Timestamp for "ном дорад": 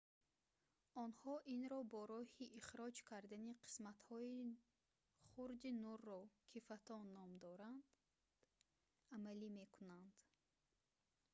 7.17-7.83